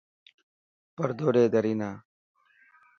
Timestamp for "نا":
1.79-1.89